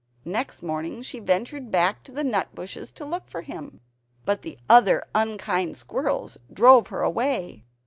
[0.25, 3.81] Next morning she ventured back to the nut bushes to look for him;
[4.25, 7.65] but the other unkind squirrels drove her away.